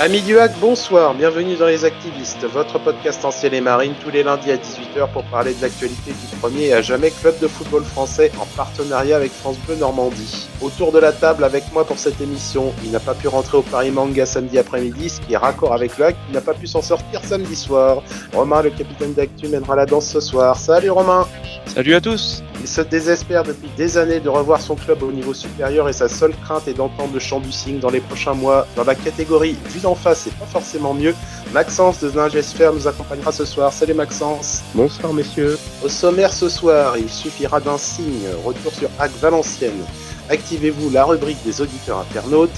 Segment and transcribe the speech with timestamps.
[0.00, 4.10] Amis du hack, bonsoir, bienvenue dans Les Activistes, votre podcast en ciel et marine tous
[4.10, 7.46] les lundis à 18h pour parler de l'actualité du premier et à jamais club de
[7.46, 10.48] football français en partenariat avec France Bleu Normandie.
[10.60, 13.62] Autour de la table avec moi pour cette émission, il n'a pas pu rentrer au
[13.62, 16.66] Paris Manga samedi après-midi, ce qui est raccord avec le hack, il n'a pas pu
[16.66, 18.02] s'en sortir samedi soir.
[18.32, 20.58] Romain, le capitaine d'actu, mènera la danse ce soir.
[20.58, 21.28] Salut Romain
[21.66, 25.34] Salut à tous Il se désespère depuis des années de revoir son club au niveau
[25.34, 28.66] supérieur et sa seule crainte est d'entendre le chant du signe dans les prochains mois
[28.74, 31.14] dans la catégorie en face, c'est pas forcément mieux.
[31.52, 33.70] Maxence de Ningesphère nous accompagnera ce soir.
[33.70, 34.62] Salut Maxence.
[34.74, 35.58] Bonsoir messieurs.
[35.84, 38.28] Au sommaire ce soir, il suffira d'un signe.
[38.42, 39.84] Retour sur Hack Valenciennes.
[40.30, 42.56] Activez-vous la rubrique des auditeurs internautes.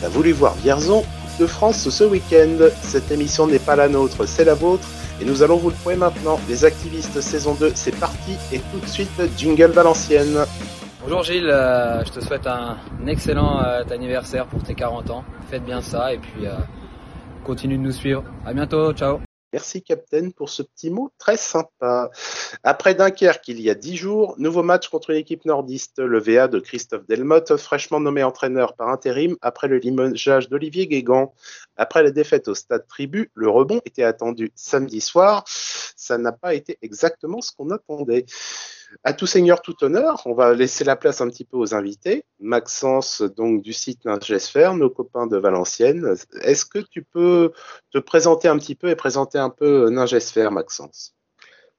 [0.00, 1.04] On a voulu voir Vierzon
[1.40, 2.68] de France ce week-end.
[2.80, 4.86] Cette émission n'est pas la nôtre, c'est la vôtre.
[5.20, 6.38] Et nous allons vous le prouver maintenant.
[6.48, 8.36] Les activistes saison 2, c'est parti.
[8.52, 10.44] Et tout de suite, Jingle Valenciennes.
[11.02, 15.24] Bonjour Gilles, euh, je te souhaite un, excellent euh, anniversaire pour tes 40 ans.
[15.48, 16.50] Faites bien ça et puis euh,
[17.44, 18.24] continue de nous suivre.
[18.44, 19.20] À bientôt, ciao.
[19.54, 22.10] Merci Captain pour ce petit mot très sympa.
[22.64, 26.48] Après Dunkerque, il y a dix jours, nouveau match contre une équipe nordiste, le VA
[26.48, 31.32] de Christophe Delmotte, fraîchement nommé entraîneur par intérim après le limogeage d'Olivier Guégan.
[31.78, 35.44] Après la défaite au stade Tribu, le rebond était attendu samedi soir.
[35.46, 38.26] Ça n'a pas été exactement ce qu'on attendait.
[39.04, 42.24] À tout seigneur, tout honneur, on va laisser la place un petit peu aux invités.
[42.40, 46.14] Maxence, donc du site Ningesphère, nos copains de Valenciennes.
[46.42, 47.52] Est-ce que tu peux
[47.92, 51.14] te présenter un petit peu et présenter un peu Ningesphère, Maxence?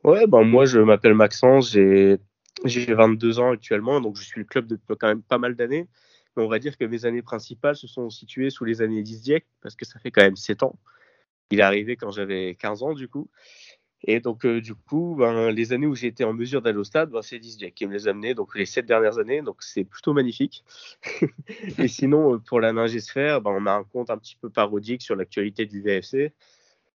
[0.04, 2.20] Ouais, ben moi je m'appelle Maxence, j'ai
[2.66, 5.88] 22 ans actuellement, donc je suis le club depuis quand même pas mal d'années.
[6.38, 9.76] on va dire que mes années principales se sont situées sous les années d'Isdiek, parce
[9.76, 10.80] que ça fait quand même 7 ans.
[11.52, 13.30] Il est arrivé quand j'avais 15 ans du coup.
[14.04, 16.84] Et donc, euh, du coup, ben, les années où j'ai été en mesure d'aller au
[16.84, 19.58] stade, ben, c'est Jack qui me les a amenés, donc les sept dernières années, donc
[19.62, 20.64] c'est plutôt magnifique.
[21.78, 25.02] et sinon, euh, pour la Ningesphère, ben, on a un compte un petit peu parodique
[25.02, 26.34] sur l'actualité du VFC.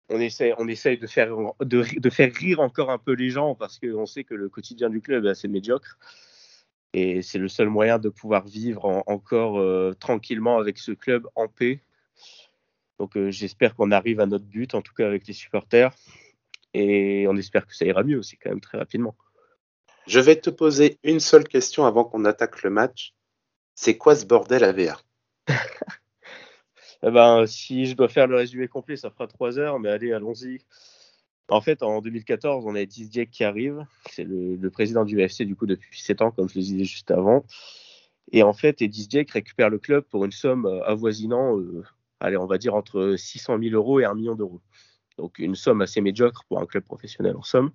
[0.09, 4.05] On essaye de, faire, de, de, faire rire encore un peu les gens parce qu'on
[4.05, 5.99] sait que le quotidien du club est assez médiocre.
[6.93, 11.49] Et c'est le seul moyen de pouvoir vivre encore euh, tranquillement avec ce club en
[11.49, 11.81] paix.
[12.99, 15.93] Donc j'espère qu'on arrive à notre but, en tout cas avec les supporters.
[16.75, 19.15] Et on espère que ça ira mieux aussi quand même très rapidement.
[20.07, 23.15] Je vais te poser une seule question avant qu'on attaque le match.
[23.75, 25.05] C'est quoi ce bordel à VR
[27.03, 30.13] eh ben, Si je dois faire le résumé complet, ça fera trois heures, mais allez,
[30.13, 30.59] allons-y.
[31.49, 33.85] En fait, en 2014, on a Didier qui arrive.
[34.11, 37.11] C'est le, président du UFC du coup depuis 7 ans, comme je le disais juste
[37.11, 37.45] avant.
[38.33, 41.85] Et en fait, Edis récupère le club pour une somme euh, avoisinant, euh,
[42.21, 44.63] allez, on va dire entre 600 000 euros et 1 million d'euros.
[45.19, 47.71] Donc une somme assez médiocre pour un club professionnel en somme.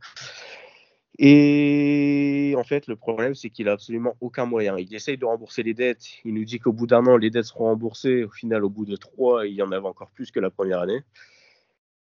[1.19, 4.77] Et en fait, le problème, c'est qu'il a absolument aucun moyen.
[4.77, 6.05] Il essaye de rembourser les dettes.
[6.25, 8.23] Il nous dit qu'au bout d'un an, les dettes seront remboursées.
[8.23, 10.79] Au final, au bout de trois, il y en avait encore plus que la première
[10.79, 11.01] année.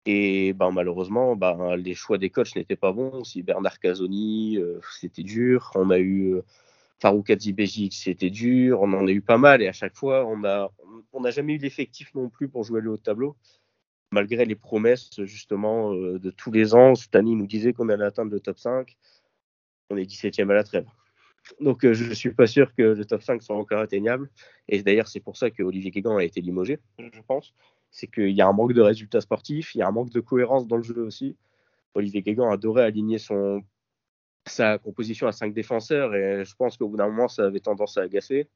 [0.07, 3.23] Et ben, malheureusement, ben, les choix des coachs n'étaient pas bons.
[3.25, 5.71] Si Bernard Casoni, euh, c'était dur.
[5.75, 6.45] On a eu euh,
[6.99, 7.33] Farouk
[7.91, 8.81] c'était dur.
[8.81, 9.61] On en a eu pas mal.
[9.61, 10.71] Et à chaque fois, on n'a
[11.13, 13.37] on, jamais eu l'effectif non plus pour jouer le haut tableau
[14.13, 16.95] malgré les promesses justement euh, de tous les ans.
[16.95, 18.97] Cette nous disait qu'on allait atteindre le top 5.
[19.91, 20.87] On est 17e à la trêve.
[21.61, 24.31] Donc euh, je ne suis pas sûr que le top 5 soit encore atteignable.
[24.69, 27.55] Et d'ailleurs, c'est pour ça que Olivier Guégan a été limogé, je pense.
[27.91, 30.21] C'est qu'il y a un manque de résultats sportifs, il y a un manque de
[30.21, 31.37] cohérence dans le jeu aussi.
[31.95, 33.63] Olivier Guégan adorait aligner son,
[34.47, 37.99] sa composition à 5 défenseurs et je pense qu'au bout d'un moment, ça avait tendance
[37.99, 38.49] à agacer.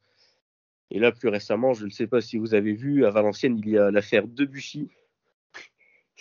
[0.91, 3.69] Et là, plus récemment, je ne sais pas si vous avez vu, à Valenciennes, il
[3.69, 4.89] y a l'affaire Debuchy,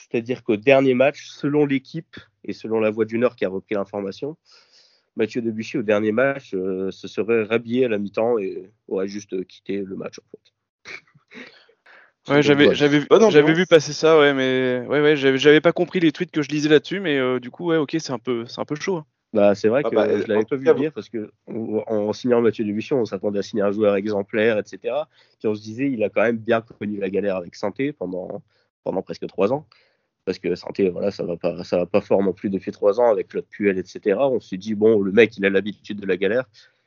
[0.10, 3.76] c'est-à-dire qu'au dernier match, selon l'équipe et selon la Voix du Nord qui a repris
[3.76, 4.38] l'information,
[5.16, 9.46] Mathieu Debuchy, au dernier match, euh, se serait rhabillé à la mi-temps et aurait juste
[9.48, 10.92] quitté le match, en fait.
[12.28, 16.00] Ouais, j'avais j'avais vu, j'avais vu passer ça, ouais, mais ouais, ouais, j'avais pas compris
[16.00, 18.48] les tweets que je lisais là-dessus, mais euh, du coup, ouais, ok, c'est un peu,
[18.48, 18.96] c'est un peu chaud.
[18.96, 19.06] Hein.
[19.32, 22.42] Bah, c'est vrai ah que bah, je l'avais pas vu venir parce que en, signant
[22.42, 24.96] Mathieu Debuchy, on s'attendait à signer un joueur exemplaire, etc.
[25.38, 28.42] Puis on se disait, il a quand même bien connu la galère avec Santé pendant
[28.84, 29.68] pendant presque trois ans
[30.26, 33.00] parce que santé, voilà, ça va pas, ça va pas fort non plus depuis trois
[33.00, 34.18] ans avec Claude Puel, etc.
[34.20, 36.46] On s'est dit bon, le mec, il a l'habitude de la galère,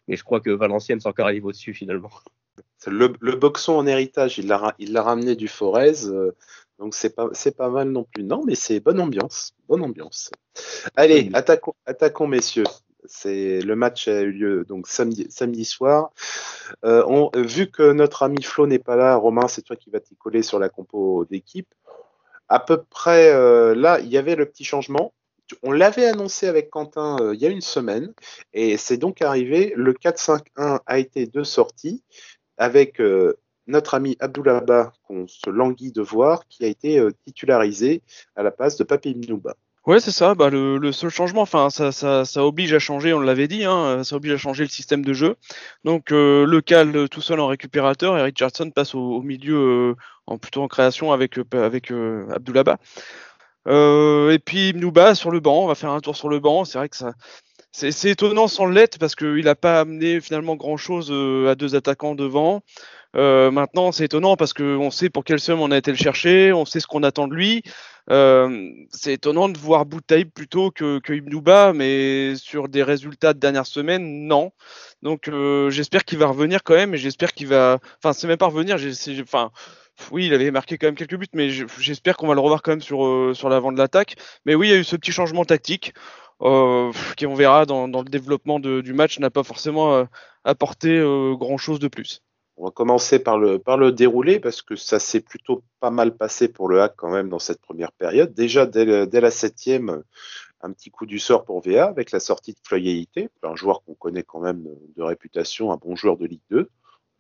[0.09, 2.11] mais je crois que Valenciennes encore arrivé au-dessus finalement.
[2.87, 6.33] Le, le, boxon en héritage, il l'a, il l'a ramené du Forez, euh,
[6.79, 8.25] donc c'est pas, c'est pas mal non plus.
[8.25, 10.31] Non, mais c'est bonne ambiance, bonne ambiance.
[10.97, 12.65] Allez, attaquons, attaquons messieurs.
[13.05, 16.11] C'est le match a eu lieu donc samedi, samedi soir.
[16.85, 20.01] Euh, on, vu que notre ami Flo n'est pas là, Romain, c'est toi qui vas
[20.01, 21.73] t'y coller sur la compo d'équipe
[22.49, 25.13] à peu près euh, là, il y avait le petit changement.
[25.63, 28.13] On l'avait annoncé avec Quentin euh, il y a une semaine
[28.53, 29.73] et c'est donc arrivé.
[29.77, 32.03] Le 4-5-1 a été de sortie
[32.59, 38.03] avec euh, notre ami Abdoulaba, qu'on se languit de voir, qui a été titularisé
[38.35, 39.57] à la place de Papi Mnouba.
[39.89, 40.35] Ouais, c'est ça.
[40.35, 44.17] Bah, le, seul changement, enfin, ça, ça, oblige à changer, on l'avait dit, hein, ça
[44.17, 45.37] oblige à changer le système de jeu.
[45.83, 49.95] Donc, euh, le Cal tout seul en récupérateur et Richardson passe au, milieu, euh,
[50.27, 52.77] en plutôt en création avec, euh, avec Abdoulaba.
[53.67, 56.67] et puis Mnouba sur le banc, on va faire un tour sur le banc.
[56.67, 57.15] C'est vrai que ça,
[57.73, 61.11] c'est étonnant sans l'être parce qu'il n'a pas amené finalement grand chose
[61.49, 62.63] à deux attaquants devant.
[63.19, 66.53] Euh, maintenant, c'est étonnant parce qu'on sait pour quelle somme on a été le chercher,
[66.53, 67.63] on sait ce qu'on attend de lui.
[68.11, 73.41] Euh, c'est étonnant de voir Boutaïb plutôt que, que Ibnouba, mais sur des résultats de
[73.41, 74.53] dernière semaine, non.
[75.03, 77.81] Donc euh, j'espère qu'il va revenir quand même, et j'espère qu'il va.
[77.99, 78.77] Enfin, c'est même pas revenir.
[79.23, 79.51] Enfin,
[80.13, 82.71] oui, il avait marqué quand même quelques buts, mais j'espère qu'on va le revoir quand
[82.71, 84.17] même sur sur l'avant de l'attaque.
[84.47, 85.93] Mais oui, il y a eu ce petit changement tactique.
[87.17, 90.07] Qui on verra dans, dans le développement du match n'a pas forcément
[90.45, 91.01] apporté
[91.37, 92.23] grand chose de plus.
[92.61, 96.17] On va commencer par le, par le déroulé parce que ça s'est plutôt pas mal
[96.17, 98.35] passé pour le hack quand même dans cette première période.
[98.35, 100.03] Déjà dès, la septième,
[100.61, 103.95] un petit coup du sort pour VA avec la sortie de Floyalité, un joueur qu'on
[103.95, 104.67] connaît quand même
[104.97, 106.69] de réputation, un bon joueur de Ligue 2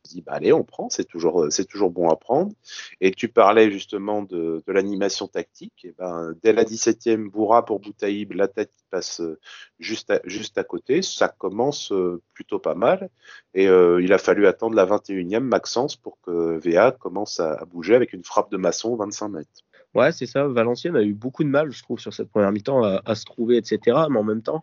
[0.05, 2.53] dit bah allez on prend c'est toujours c'est toujours bon à prendre.
[3.01, 5.85] Et tu parlais justement de, l'animation tactique.
[5.85, 9.39] Et ben dès la 17e Bourra pour Boutaïb la tête passe euh,
[9.79, 13.11] juste à, juste à côté ça commence euh, plutôt pas mal.
[13.55, 17.95] Et euh, il a fallu attendre la 21e Maxence pour que VA commence à, bouger
[17.95, 19.51] avec une frappe de maçon 25 mètres.
[19.95, 20.47] Ouais c'est ça.
[20.47, 23.57] Valenciennes a eu beaucoup de mal je trouve sur cette première mi-temps à, se trouver
[23.57, 23.81] etc
[24.11, 24.63] mais en même temps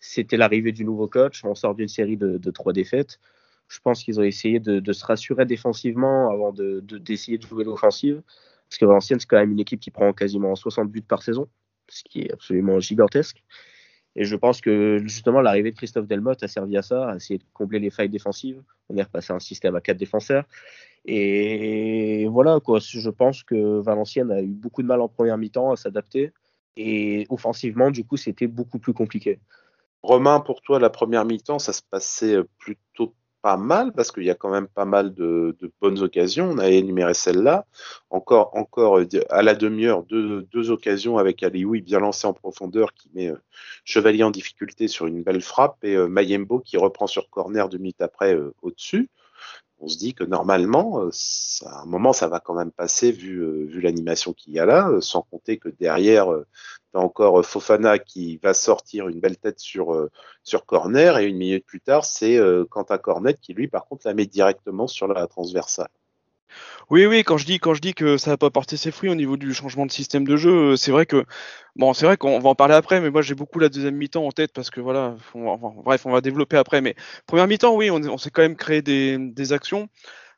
[0.00, 1.44] c'était l'arrivée du nouveau coach.
[1.44, 3.20] On sort d'une série de trois défaites
[3.68, 8.22] je pense qu'ils ont essayé de, se rassurer défensivement avant d'essayer de, jouer l'offensive.
[8.68, 11.48] Parce que Valenciennes, c'est quand même une équipe qui prend quasiment 60 buts par saison,
[11.88, 13.42] ce qui est absolument gigantesque.
[14.14, 17.38] Et je pense que justement l'arrivée de Christophe Delmotte a servi à ça, à essayer
[17.38, 18.62] de combler les failles défensives.
[18.88, 20.44] On est repassé à un système à quatre défenseurs.
[21.04, 22.78] Et voilà, quoi.
[22.80, 26.32] Je pense que Valenciennes a eu beaucoup de mal en première mi-temps à s'adapter.
[26.76, 29.40] Et offensivement, du coup, c'était beaucoup plus compliqué.
[30.02, 34.30] Romain, pour toi, la première mi-temps, ça se passait plutôt pas mal parce qu'il y
[34.30, 36.50] a quand même pas mal de, bonnes occasions.
[36.50, 37.66] On a énuméré celle-là.
[38.08, 42.94] Encore, encore euh, à la demi-heure, deux, deux, occasions avec Alioui bien lancé en profondeur
[42.94, 43.36] qui met euh,
[43.84, 47.78] Chevalier en difficulté sur une belle frappe et euh, Mayembo qui reprend sur corner deux
[47.78, 49.10] minutes après au-dessus
[49.82, 51.10] on se dit que normalement, euh,
[51.66, 54.88] à un moment, ça va quand même passer vu, euh, l'animation qu'il y a là,
[54.88, 56.28] euh, sans compter que derrière,
[56.92, 60.08] tu as encore Fofana qui va sortir une belle tête sur,
[60.44, 62.38] sur corner, et une minute plus tard, c'est
[62.70, 65.88] Quentin Cornet qui, lui, par contre, la met directement sur la transversale.
[66.90, 69.10] Oui, oui, quand je dis quand je dis que ça n'a pas porté ses fruits
[69.10, 71.24] au niveau du changement de système de jeu, c'est vrai que
[71.76, 74.26] bon, c'est vrai qu'on va en parler après, mais moi j'ai beaucoup la deuxième mi-temps
[74.26, 76.80] en tête parce que voilà, bref, on va développer après.
[76.80, 76.94] Mais
[77.26, 79.88] première mi-temps, oui, on, s'est quand même créé des, actions.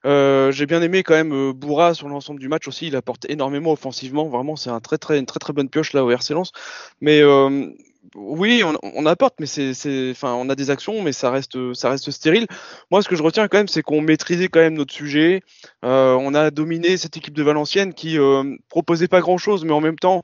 [0.07, 2.87] Euh, j'ai bien aimé quand même euh, sur l'ensemble du match aussi.
[2.89, 4.29] Il apporte énormément offensivement.
[4.29, 6.53] Vraiment, c'est un très très une très très bonne pioche là au RC Lens.
[7.01, 7.71] Mais euh,
[8.15, 12.11] oui, on, apporte, mais c'est, enfin, on a des actions, mais ça reste, ça reste
[12.11, 12.47] stérile.
[12.91, 15.43] Moi, ce que je retiens quand même, c'est qu'on maîtrisait quand même notre sujet.
[15.85, 19.81] Euh, on a dominé cette équipe de Valenciennes qui euh, proposait pas grand-chose, mais en
[19.81, 20.23] même temps,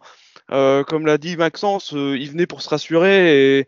[0.53, 3.67] euh, comme l'a dit Maxence, ils venaient pour se rassurer et,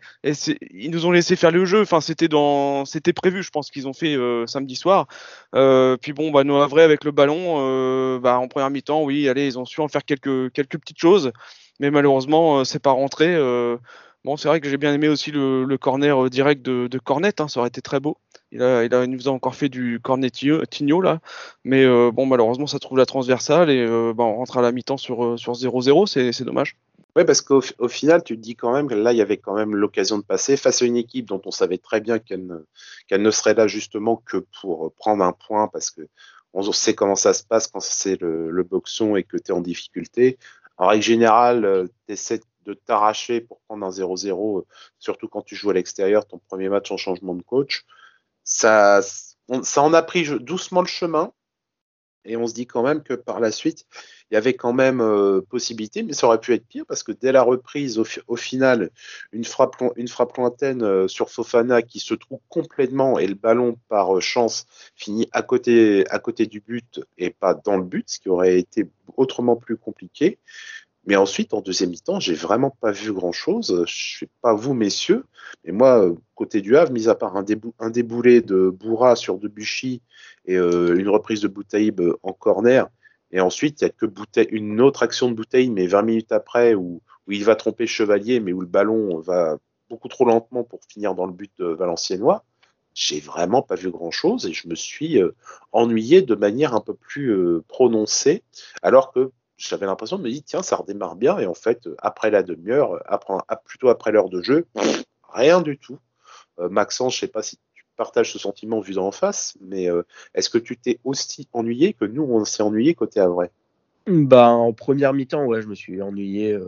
[0.73, 1.83] ils nous ont laissé faire le jeu.
[1.83, 3.43] Enfin, c'était dans, c'était prévu.
[3.43, 5.07] Je pense qu'ils ont fait samedi soir.
[5.53, 9.59] puis bon, bah, Noah Vrai avec le ballon, bah, en première mi-temps, oui, allez, ils
[9.59, 11.33] ont su en faire quelques, quelques petites choses
[11.81, 13.37] mais malheureusement, c'est pas rentré.
[14.25, 17.41] Bon, c'est vrai que j'ai bien aimé aussi le, corner euh, direct de, de Cornet,
[17.41, 18.19] hein, ça aurait été très beau.
[18.53, 21.21] Il, a, il, nous a encore fait du Cornetinho là,
[21.65, 24.73] mais euh, bon, malheureusement, ça trouve la transversale et euh, bah, on rentre à la
[24.73, 26.77] mi-temps sur, sur 0-0, c'est dommage.
[27.17, 29.37] Oui, parce qu'au au final, tu te dis quand même que là, il y avait
[29.37, 32.47] quand même l'occasion de passer face à une équipe dont on savait très bien qu'elle
[32.47, 36.03] ne, ne serait là justement que pour prendre un point, parce que
[36.55, 39.53] on sait comment ça se passe quand c'est le, le boxon et que tu es
[39.53, 40.39] en difficulté.
[40.77, 44.63] En règle générale, tu essaies de t'arracher pour prendre un 0-0, euh,
[44.99, 47.85] surtout quand tu joues à l'extérieur, ton premier match en changement de coach.
[48.45, 49.01] Ça,
[49.63, 51.33] ça en a pris doucement le chemin.
[52.25, 53.85] Et on se dit quand même que par la suite,
[54.31, 57.11] il y avait quand même euh, possibilité, mais ça aurait pu être pire parce que
[57.11, 58.91] dès la reprise, au, final,
[59.33, 59.77] une frappe,
[60.37, 65.43] lointaine euh, sur Fofana qui se trouve complètement et le ballon par chance finit à
[65.43, 66.05] côté
[66.47, 70.39] du but et pas dans le but, ce qui aurait été autrement plus compliqué.
[71.07, 73.85] Mais ensuite, en deuxième mi-temps, j'ai vraiment pas vu grand-chose.
[73.87, 75.25] Je sais pas vous, messieurs,
[75.65, 77.45] mais moi, côté du Havre, mis à part un,
[77.81, 80.01] un déboulé de Bourra sur Debuchy
[80.47, 82.89] et euh, une reprise de Boutaïb en corner,
[83.33, 84.07] et ensuite, il y a que
[84.55, 88.41] une autre action de Boutaïb, mais 20 minutes après, où, où, il va tromper Chevalier,
[88.41, 89.57] mais où le ballon va
[89.89, 92.45] beaucoup trop lentement pour finir dans le but valenciennois.
[92.95, 95.35] j'ai vraiment pas vu grand chose et je me suis euh,
[95.73, 98.43] ennuyé de manière un peu plus euh, prononcée,
[98.83, 99.33] alors que
[99.69, 103.03] j'avais l'impression de me dire tiens ça redémarre bien et en fait après la demi-heure,
[103.07, 104.67] après, plutôt après l'heure de jeu,
[105.29, 105.99] rien du tout.
[106.59, 109.89] Maxence, je sais pas si tu partages ce sentiment vu d'en face, mais
[110.35, 113.49] est-ce que tu t'es aussi ennuyé que nous on s'est ennuyé côté Avray
[114.07, 116.59] Bah en première mi-temps ouais je me suis ennuyé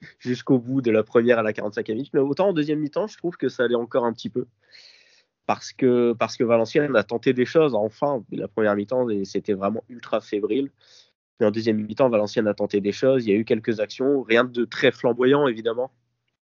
[0.18, 2.10] jusqu'au bout de la première à la 45e minute.
[2.12, 4.46] Mais autant en deuxième mi-temps, je trouve que ça allait encore un petit peu.
[5.46, 9.84] Parce que, parce que Valenciennes a tenté des choses, enfin, la première mi-temps, c'était vraiment
[9.88, 10.70] ultra fébrile.
[11.40, 14.44] En deuxième mi-temps, Valenciennes a tenté des choses, il y a eu quelques actions, rien
[14.44, 15.90] de très flamboyant évidemment,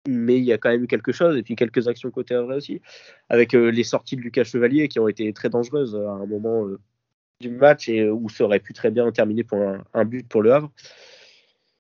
[0.08, 2.56] mais il y a quand même eu quelque chose, et puis quelques actions côté vrai
[2.56, 2.82] aussi,
[3.28, 6.66] avec euh, les sorties de Lucas Chevalier qui ont été très dangereuses à un moment
[6.66, 6.80] euh,
[7.42, 9.60] du match et où ça aurait pu très bien terminer pour
[9.94, 10.72] un but pour le Havre.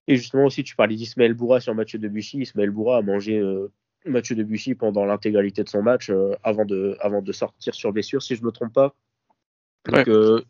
[0.07, 2.39] Et justement aussi, tu parlais d'Ismaël Boura sur Mathieu Debuchy.
[2.39, 3.71] Ismaël Boura a mangé euh,
[4.05, 8.23] Mathieu Debuchy pendant l'intégralité de son match euh, avant, de, avant de sortir sur blessure,
[8.23, 8.95] si je ne me trompe pas.
[9.87, 10.41] Donc, euh,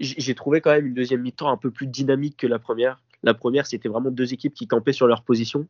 [0.00, 3.00] j'ai trouvé quand même une deuxième mi-temps un peu plus dynamique que la première.
[3.22, 5.66] La première, c'était vraiment deux équipes qui campaient sur leur position.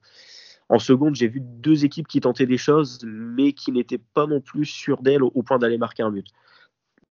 [0.68, 4.40] En seconde, j'ai vu deux équipes qui tentaient des choses, mais qui n'étaient pas non
[4.40, 6.26] plus sûres d'elles au point d'aller marquer un but.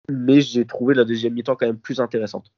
[0.09, 2.51] Mais j'ai trouvé la deuxième mi-temps quand même plus intéressante.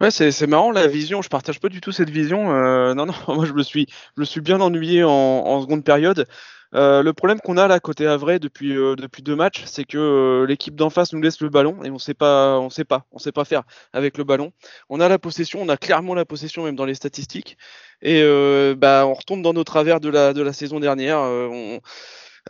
[0.00, 1.22] Ouais, c'est marrant la vision.
[1.22, 2.52] Je partage pas du tout cette vision.
[2.52, 3.86] Euh, non, non, moi je me suis,
[4.16, 6.26] je me suis bien ennuyé en, en seconde période.
[6.74, 9.96] Euh, le problème qu'on a là côté Havre depuis euh, depuis deux matchs, c'est que
[9.96, 13.06] euh, l'équipe d'en face nous laisse le ballon et on sait pas, on sait pas,
[13.10, 14.52] on sait pas faire avec le ballon.
[14.90, 17.56] On a la possession, on a clairement la possession même dans les statistiques
[18.02, 21.18] et euh, bah on retombe dans nos travers de la de la saison dernière.
[21.20, 21.80] On,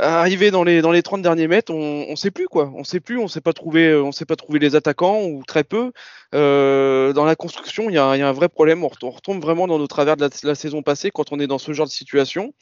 [0.00, 2.72] arrivé dans les dans les 30 derniers mètres, on, on sait plus quoi.
[2.74, 5.64] On sait plus, on sait pas trouver, on sait pas trouver les attaquants ou très
[5.64, 5.92] peu.
[6.34, 8.84] Euh, dans la construction, il y a, y a, un vrai problème.
[8.84, 11.72] On retombe vraiment dans nos travers de la, saison passée quand on est dans ce
[11.72, 12.52] genre de situation.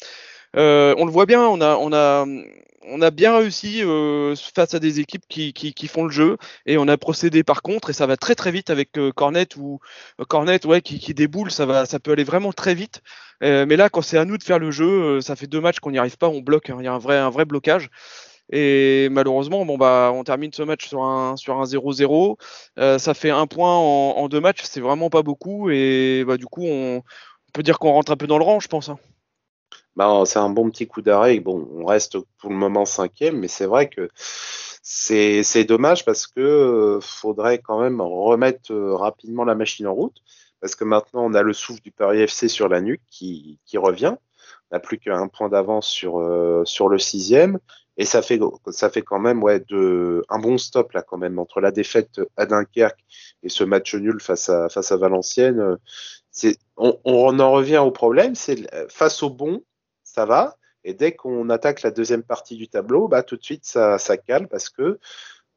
[0.57, 1.61] Euh, on le voit bien, on
[3.03, 6.37] a, bien réussi euh, face à des équipes qui, font le jeu
[6.67, 9.49] et on a procédé par contre et ça va très très vite avec euh, Cornet
[9.57, 9.81] ou
[10.21, 11.67] euh, Cornet ouais qui, déboule, ça
[12.03, 13.03] peut aller vraiment très vite.
[13.43, 15.91] Mais là, quand c'est à nous de faire le jeu, ça fait deux matchs qu'on
[15.91, 16.77] n'y arrive pas, on bloque, hein.
[16.79, 17.91] il y a un vrai, blocage.
[18.53, 22.37] Et malheureusement, bah, on termine ce match sur un sur un 0-0.
[22.79, 25.71] Euh, ça fait un point en, deux matchs, c'est vraiment pas beaucoup.
[25.71, 28.61] Et bah, du coup, on, on peut dire qu'on rentre un peu dans le rang,
[28.61, 28.89] je pense.
[28.89, 28.99] Hein.
[29.97, 31.41] Bah, c'est un bon petit coup d'arrêt.
[31.41, 34.11] Bon, on reste pour le moment cinquième, mais c'est vrai que
[34.83, 40.23] c'est dommage parce que faudrait quand même remettre rapidement la machine en route
[40.61, 43.79] parce que maintenant on a le souffle du Paris FC sur la nuque qui, qui
[43.79, 44.17] revient.
[44.71, 47.59] On n'a plus qu'un point d'avance sur, euh, sur le sixième.
[47.99, 48.39] Et ça fait,
[48.69, 52.21] ça fait quand même ouais, de, un bon stop là quand même entre la défaite
[52.37, 53.01] à Dunkerque
[53.43, 55.79] et ce match nul face à, face à Valenciennes.
[56.77, 59.63] On, on en revient au problème, c'est face au bon,
[60.17, 60.57] ça va.
[60.83, 64.49] Et dès qu'on attaque la deuxième partie du tableau, bah, tout de suite ça, cale
[64.49, 64.99] parce que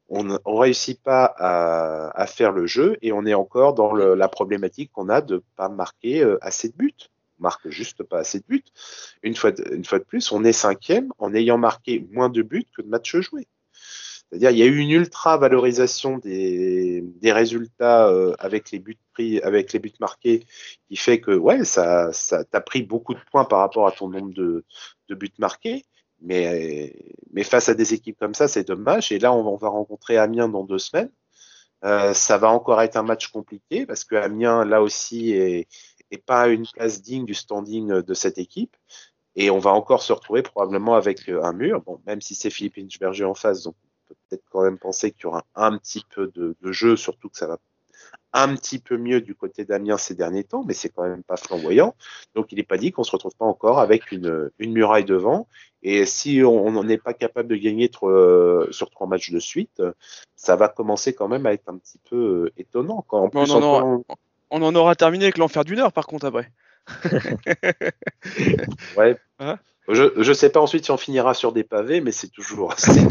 [0.09, 4.91] on ne réussit pas à, faire le jeu et on est encore dans la problématique
[4.91, 7.09] qu'on a de pas marquer euh, assez de buts.
[7.39, 8.65] On marque juste pas assez de buts.
[9.23, 12.89] Une fois de plus, on est cinquième en ayant marqué moins de buts que de
[12.89, 13.47] matchs joués.
[14.29, 18.99] C'est-à-dire, il y a eu une ultra valorisation des, résultats euh, avec les buts
[19.99, 20.45] marqués,
[20.87, 22.11] qui fait que ouais, ça,
[22.65, 24.63] pris beaucoup de points par rapport à ton nombre de,
[25.09, 25.83] buts marqués.
[26.21, 26.93] Mais,
[27.31, 29.11] mais face à des équipes comme ça, c'est dommage.
[29.11, 31.11] Et là, on, va rencontrer Amiens dans deux semaines.
[31.85, 35.67] Euh, ça va encore être un match compliqué parce que Amiens, là aussi, est,
[36.25, 38.75] pas une place digne du standing de cette équipe.
[39.35, 41.81] Et on va encore se retrouver probablement avec un mur.
[41.81, 43.75] Bon, même si c'est Philippe Inchberger en face, donc
[44.29, 47.37] peut-être quand même penser qu'il y aura un petit peu de, de jeu, surtout que
[47.37, 47.57] ça va
[48.31, 51.37] un petit peu mieux du côté d'Amiens ces derniers temps, mais c'est quand même pas
[51.37, 51.95] flamboyant.
[52.35, 55.47] Donc il n'est pas dit qu'on se retrouve pas encore avec une, une muraille devant.
[55.81, 59.81] Et si on n'est pas capable de gagner euh, sur trois matchs de suite,
[60.35, 63.03] ça va commencer quand même à être un petit peu euh, étonnant.
[63.07, 63.51] Quand en plus,
[64.51, 66.51] on en aura terminé avec l'enfer d'une heure par contre après.
[68.97, 69.17] ouais.
[69.39, 69.57] Hein?
[69.89, 73.07] Je je sais pas ensuite si on finira sur des pavés, mais c'est toujours, c'est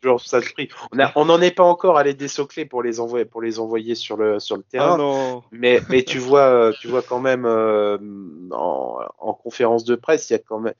[0.00, 0.68] toujours ça de prix.
[1.14, 4.16] On n'en est pas encore à les désocler pour les envoyer, pour les envoyer sur
[4.16, 4.94] le sur le terrain.
[4.94, 5.42] Ah non.
[5.52, 7.98] Mais mais tu vois, tu vois quand même euh,
[8.52, 10.74] en, en conférence de presse, il y a quand même,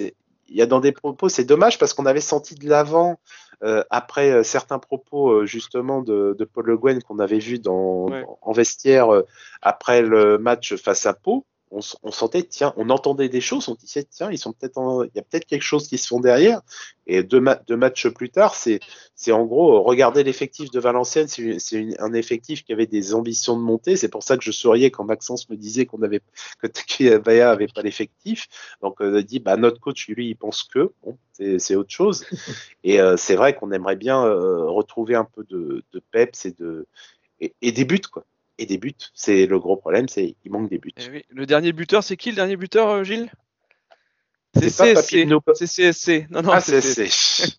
[0.00, 3.18] il y a dans des propos, c'est dommage parce qu'on avait senti de l'avant
[3.64, 7.58] euh, après euh, certains propos euh, justement de, de, Paul Le Guen qu'on avait vu
[7.58, 8.22] dans, Ouais.
[8.22, 9.22] dans- en vestiaire euh,
[9.62, 14.04] après le match face à Pau on, sentait, tiens, on entendait des choses, on disait,
[14.04, 16.62] tiens, ils sont peut-être, il y a peut-être quelque chose qui se font derrière.
[17.08, 18.80] Et deux, matchs plus tard, c'est,
[19.14, 23.62] c'est en gros, regarder l'effectif de Valenciennes, c'est, un effectif qui avait des ambitions de
[23.62, 23.96] monter.
[23.96, 26.20] C'est pour ça que je souriais quand Maxence me disait qu'on avait,
[26.60, 28.46] que Takaya avait pas l'effectif.
[28.80, 32.24] Donc, on a dit, bah, notre coach, lui, il pense que, bon, c'est, autre chose.
[32.84, 36.52] Et euh, c'est vrai qu'on aimerait bien euh, retrouver un peu de, de peps et
[36.52, 36.86] de,
[37.40, 38.24] et, et des buts, quoi
[38.58, 38.94] et des buts.
[39.14, 40.92] C'est le gros problème, c'est qu'il manque des buts.
[40.98, 43.30] Eh le dernier buteur, c'est qui le dernier buteur, euh, Gilles?
[44.54, 45.28] C'est CSC.
[45.54, 46.26] C'est CSC.
[46.30, 47.08] Non, non, ah, CSC.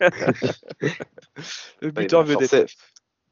[1.80, 2.74] le buteur vedette.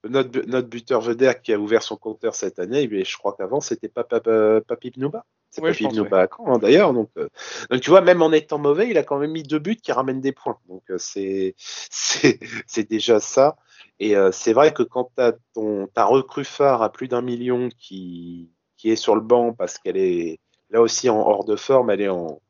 [0.04, 3.88] Notre, notre, buteur vedette qui a ouvert son compteur cette année, je crois qu'avant, c'était
[3.88, 5.25] pas Papi Pnouba.
[5.50, 6.93] C'est ouais, Papi Pnouba à Caen, hein, d'ailleurs.
[6.93, 7.29] Donc, euh,
[7.71, 9.93] donc, tu vois, même en étant mauvais, il a quand même mis deux buts qui
[9.93, 10.59] ramènent des points.
[10.69, 11.55] Donc, euh, c'est
[12.91, 13.57] déjà ça.
[13.99, 17.23] Et euh, c'est vrai que quand tu as ton, ta recrue phare à plus d'un
[17.23, 20.38] million qui, qui est sur le banc parce qu'elle est
[20.71, 22.43] là aussi en hors de forme, elle est en,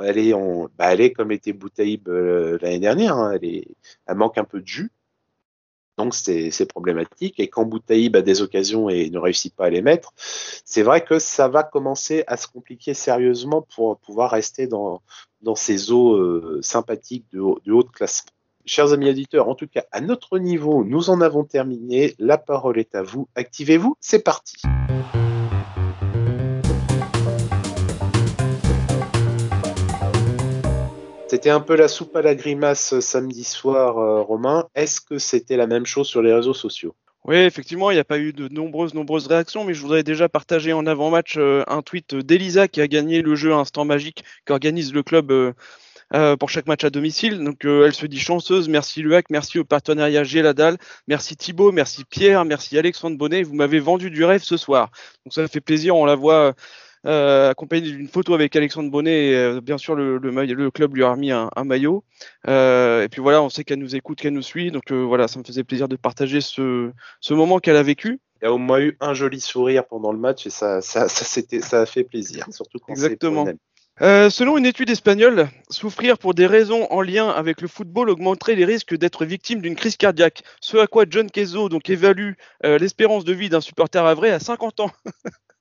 [0.00, 3.68] elle est en, bah elle est comme était Boutaïb l'année dernière, hein, elle, est,
[4.06, 4.90] elle manque un peu de jus.
[5.96, 7.38] Donc c'est problématique.
[7.38, 10.12] Et quand Boutaïb a des occasions et ne réussit pas à les mettre,
[10.64, 15.02] c'est vrai que ça va commencer à se compliquer sérieusement pour pouvoir rester dans,
[15.54, 18.30] ces eaux euh, sympathiques de, de haute classement.
[18.66, 22.14] Chers amis auditeurs, en tout cas, à notre niveau, nous en avons terminé.
[22.18, 23.28] La parole est à vous.
[23.34, 24.56] Activez-vous, c'est parti.
[31.34, 34.68] C'était un peu la soupe à la grimace samedi soir, euh, Romain.
[34.76, 36.94] Est-ce que c'était la même chose sur les réseaux sociaux?
[37.24, 40.28] Oui, effectivement, il n'y a pas eu de nombreuses, nombreuses réactions, mais je voudrais déjà
[40.28, 44.94] partager en avant-match euh, un tweet d'Elisa qui a gagné le jeu Instant Magique qu'organise
[44.94, 45.52] le club euh,
[46.14, 47.42] euh, pour chaque match à domicile.
[47.42, 48.68] Donc euh, elle se dit chanceuse.
[48.68, 50.76] Merci Luac, merci au partenariat Géladal,
[51.08, 53.42] merci Thibaut, merci Pierre, merci Alexandre Bonnet.
[53.42, 54.92] Vous m'avez vendu du rêve ce soir.
[55.24, 55.96] Donc ça fait plaisir.
[55.96, 56.34] On la voit.
[56.34, 56.52] Euh,
[57.04, 61.30] accompagnée d'une photo avec Alexandre Bonnet et bien sûr le, le, club lui a remis
[61.30, 62.04] un, maillot.
[62.46, 64.70] Et puis voilà on sait qu'elle nous écoute qu'elle nous suit.
[64.70, 68.20] Donc voilà ça me faisait plaisir de partager ce, ce moment qu'elle a vécu.
[68.42, 71.08] Il y a au moins eu un joli sourire pendant le match et ça ça
[71.08, 73.46] ça, ça a fait plaisir surtout quand exactement.
[74.02, 78.56] Euh, selon une étude espagnole, souffrir pour des raisons en lien avec le football augmenterait
[78.56, 80.42] les risques d'être victime d'une crise cardiaque.
[80.60, 82.32] Ce à quoi John Kezo donc évalue
[82.64, 84.90] euh, l'espérance de vie d'un supporter à vrai à 50 ans.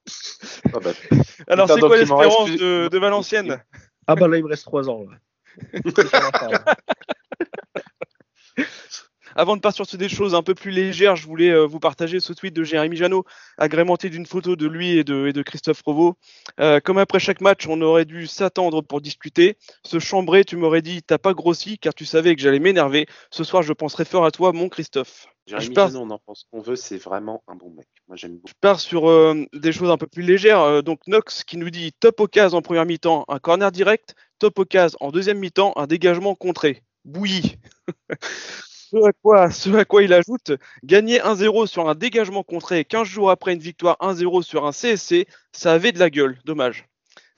[0.74, 0.92] Ah bah,
[1.48, 3.64] Alors c'est quoi l'espérance de, de, Valenciennes?
[4.08, 5.06] Ah bah là il me reste 3 ans.
[9.36, 12.20] Avant de partir sur des choses un peu plus légères, je voulais euh, vous partager
[12.20, 13.26] ce tweet de Jérémy Janot,
[13.58, 16.16] agrémenté d'une photo de lui et de, Christophe Provo.
[16.60, 19.58] Euh, comme après chaque match, on aurait dû s'attendre pour discuter.
[19.84, 23.08] Ce chambré, tu m'aurais dit, t'as pas grossi car tu savais que j'allais m'énerver.
[23.32, 25.28] Ce soir, je penserai fort à toi, mon Christophe.
[25.48, 27.88] Jérémy Janot, on en pense qu'on veut, c'est vraiment un bon mec.
[28.08, 28.48] Moi, j'aime beaucoup.
[28.48, 30.84] Je pars sur euh, des choses un peu plus légères.
[30.84, 34.66] donc, Nox qui nous dit top au en première mi-temps, un corner direct, top au
[35.00, 36.84] en deuxième mi-temps, un dégagement contré.
[37.06, 37.58] Bouilli.
[38.94, 40.52] Ce à, quoi, ce à quoi il ajoute
[40.84, 45.28] gagner 1-0 sur un dégagement contré 15 jours après une victoire 1-0 sur un CSC,
[45.52, 46.38] ça avait de la gueule.
[46.46, 46.88] Dommage.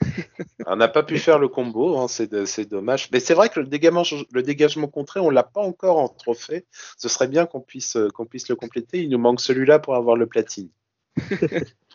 [0.67, 3.09] on n'a pas pu faire le combo, hein, c'est dommage.
[3.11, 6.65] Mais c'est vrai que le dégagement, le dégagement contré, on l'a pas encore en trophée.
[6.97, 9.01] Ce serait bien qu'on puisse, qu'on puisse le compléter.
[9.01, 10.69] Il nous manque celui-là pour avoir le platine.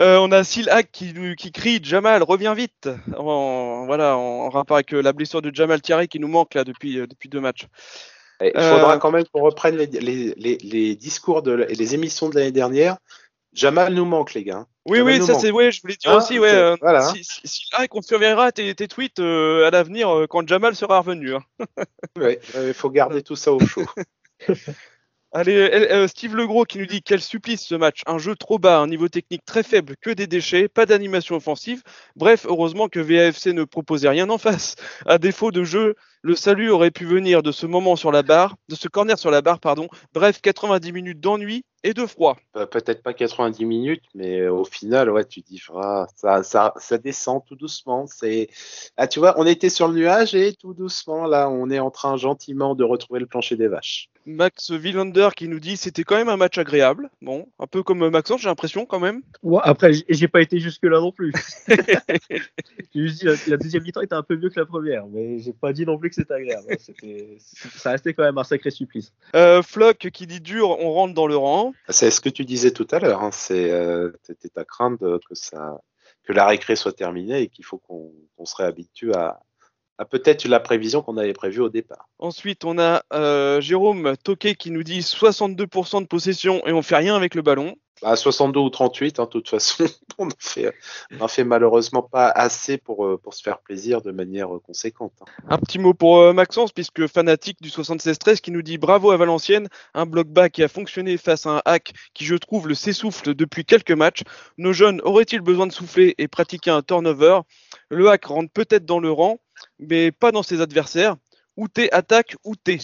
[0.00, 2.88] Euh, on a Silhag qui, qui crie Jamal, reviens vite.
[3.16, 6.98] En, voilà, en, rapport avec la blessure de Jamal Thierry qui nous manque là depuis,
[6.98, 7.68] euh, depuis deux matchs.
[8.40, 12.52] Il faudra euh, quand même qu'on reprenne les, discours de, et les émissions de l'année
[12.52, 12.96] dernière.
[13.52, 14.66] Jamal nous manque, les gars.
[14.86, 16.52] Oui, oui, ça c'est, ouais, je voulais dire ah, aussi, ouais.
[16.52, 17.02] Euh, voilà.
[17.02, 21.34] Si, si, qu'on surveillera tes, tweets euh, à l'avenir quand Jamal sera revenu.
[21.34, 21.42] Hein.
[22.18, 23.86] oui, il faut garder tout ça au chaud.
[25.32, 28.86] Allez, Steve Legros qui nous dit quel supplice ce match, un jeu trop bas, un
[28.86, 31.82] niveau technique très faible, que des déchets, pas d'animation offensive.
[32.14, 34.76] Bref, heureusement que VAFC ne proposait rien en face.
[35.06, 38.56] À défaut de jeu, le salut aurait pu venir de ce moment sur la barre,
[38.70, 39.88] de ce corner sur la barre, pardon.
[40.14, 42.36] Bref, 90 minutes d'ennui et de froid.
[42.52, 46.98] Peut-être pas 90 minutes, mais euh, au final, ouais, tu dis, ah, ça, ça, ça
[46.98, 48.06] descend tout doucement.
[48.06, 48.48] C'est,
[48.96, 51.90] ah, tu vois, on était sur le nuage et tout doucement, là, on est en
[51.90, 54.08] train gentiment de retrouver le plancher des vaches.
[54.26, 57.10] Max Villander qui nous dit c'était quand même un match agréable.
[57.20, 59.20] Bon, un peu comme Maxence, j'ai l'impression quand même.
[59.42, 61.32] Ouais, après, j'ai pas été jusque là non plus.
[62.94, 65.52] juste dit la, la deuxième mi-temps était un peu mieux que la première, mais j'ai
[65.52, 66.74] pas dit non plus que c'était agréable.
[67.76, 69.12] ça restait quand même un sacré supplice.
[69.34, 71.73] Euh, Flock qui dit dur, on rentre dans le rang.
[71.88, 73.22] C'est ce que tu disais tout à l'heure.
[73.22, 73.30] Hein.
[73.32, 74.10] C'est euh,
[74.54, 75.80] ta crainte que ça,
[76.24, 79.40] que la récré soit terminée et qu'il faut qu'on se réhabitue à,
[79.98, 82.08] à peut-être la prévision qu'on avait prévue au départ.
[82.18, 86.96] Ensuite, on a euh, Jérôme Toquet qui nous dit 62% de possession et on fait
[86.96, 87.76] rien avec le ballon.
[88.04, 89.84] Bah, 62 ou 38, hein, de toute façon,
[90.18, 90.74] on n'en fait,
[91.28, 95.14] fait, malheureusement pas assez pour, euh, pour se faire plaisir de manière euh, conséquente.
[95.22, 95.24] Hein.
[95.48, 99.16] Un petit mot pour euh, Maxence, puisque fanatique du 76-13 qui nous dit bravo à
[99.16, 102.74] Valenciennes, un bloc bas qui a fonctionné face à un hack qui, je trouve, le
[102.74, 104.22] s'essouffle depuis quelques matchs.
[104.58, 107.40] Nos jeunes auraient-ils besoin de souffler et pratiquer un turnover?
[107.88, 109.40] Le hack rentre peut-être dans le rang,
[109.78, 111.16] mais pas dans ses adversaires.
[111.56, 112.78] Ou t'es attaque ou t'es.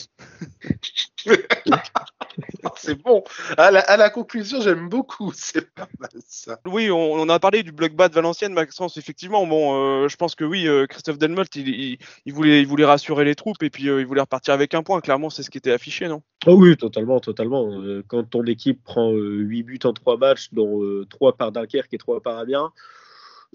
[2.76, 3.22] c'est bon.
[3.56, 5.32] À la, conclusion, j'aime beaucoup.
[5.34, 6.60] C'est pas mal ça.
[6.66, 8.96] Oui, on, a parlé du bloc bas de Valenciennes, Maxence.
[8.96, 11.98] Effectivement, bon, euh, je pense que oui, euh, Christophe Delmolt, il,
[12.28, 15.00] voulait, il voulait rassurer les troupes et puis euh, il voulait repartir avec un point.
[15.00, 16.22] Clairement, c'est ce qui était affiché, non?
[16.46, 17.70] Oh Oui, totalement, totalement.
[18.08, 22.20] quand ton équipe prend 8 buts en 3 matchs, dont 3 par Dunkerque et 3
[22.20, 22.72] par Amiens,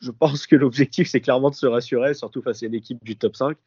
[0.01, 3.15] je pense que l'objectif, c'est clairement de se rassurer, surtout face à une équipe du
[3.15, 3.57] top 5.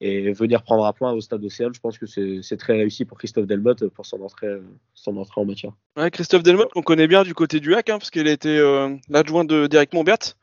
[0.00, 3.16] Et venir prendre un point au stade Océane, je pense que c'est très réussi pour
[3.16, 4.60] Christophe Delmotte pour son entrée,
[4.92, 5.72] son entrée en matière.
[5.96, 8.58] Ouais, Christophe Delmotte, qu'on connaît bien du côté du hack, hein, parce qu'il a été
[8.58, 10.36] euh, l'adjoint de Derek Montbert.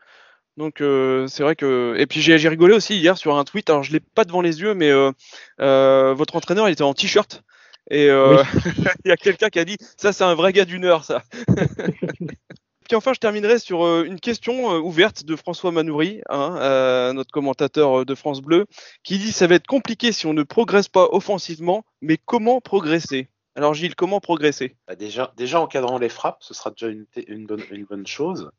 [0.57, 3.69] Donc euh, c'est vrai que et puis j'ai rigolé aussi hier sur un tweet.
[3.69, 7.43] Alors je l'ai pas devant les yeux, mais euh, votre entraîneur il était en t-shirt
[7.89, 8.07] et
[9.05, 11.23] il y a quelqu'un qui a dit ça c'est un vrai gars d'une heure ça.
[12.95, 17.31] enfin, je terminerai sur euh, une question euh, ouverte de François Manoury, hein, euh, notre
[17.31, 18.65] commentateur de France Bleu,
[19.03, 23.29] qui dit ça va être compliqué si on ne progresse pas offensivement, mais comment progresser?
[23.55, 24.75] Alors Gilles, comment progresser?
[24.87, 28.51] Bah, déjà, déjà encadrant les frappes, ce sera déjà une, bonne, chose.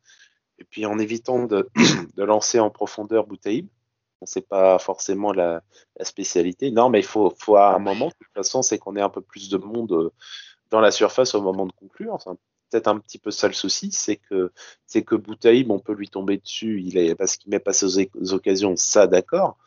[0.59, 1.69] Et puis en évitant de,
[2.17, 3.69] lancer en profondeur Boutaïb.
[4.25, 5.63] C'est pas forcément la,
[6.03, 6.71] spécialité.
[6.71, 9.21] Non, mais il faut à un moment, de toute façon, c'est qu'on ait un peu
[9.21, 10.13] plus de monde
[10.71, 12.19] dans la surface au moment de conclure
[12.73, 14.51] peut-être un petit peu ça le souci, c'est que
[14.87, 18.09] c'est que Boutaïb, on peut lui tomber dessus, il est parce qu'il met pas ses
[18.33, 19.59] occasions, ça d'accord.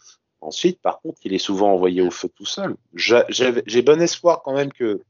[0.41, 2.75] Ensuite, par contre, il est souvent envoyé au feu tout seul.
[2.93, 5.01] J'ai bon espoir quand même que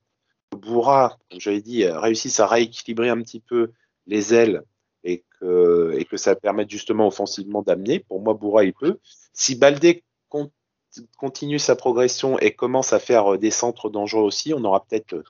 [0.51, 3.71] Bourra, comme j'avais dit, réussisse à rééquilibrer un petit peu
[4.07, 4.61] les ailes
[5.03, 7.99] et que, et que ça permette justement offensivement d'amener.
[7.99, 8.99] Pour moi, Bourra, il peut.
[9.33, 10.03] Si Baldé
[11.17, 15.23] continue sa progression et commence à faire des centres dangereux aussi, on aura peut-être